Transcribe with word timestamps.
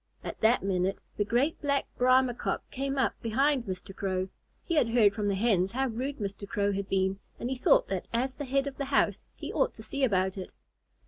At 0.23 0.41
that 0.41 0.63
minute 0.63 0.97
the 1.15 1.23
great 1.23 1.61
Black 1.61 1.85
Brahma 1.95 2.33
Cock 2.33 2.67
came 2.71 2.97
up 2.97 3.13
behind 3.21 3.65
Mr. 3.65 3.95
Crow. 3.95 4.29
He 4.63 4.73
had 4.73 4.89
heard 4.89 5.13
from 5.13 5.27
the 5.27 5.35
Hens 5.35 5.73
how 5.73 5.89
rude 5.89 6.17
Mr. 6.17 6.49
Crow 6.49 6.71
had 6.71 6.89
been, 6.89 7.19
and 7.39 7.51
he 7.51 7.55
thought 7.55 7.87
that 7.89 8.07
as 8.11 8.33
the 8.33 8.45
head 8.45 8.65
of 8.65 8.77
the 8.77 8.85
house 8.85 9.21
he 9.35 9.53
ought 9.53 9.75
to 9.75 9.83
see 9.83 10.03
about 10.03 10.39
it. 10.39 10.49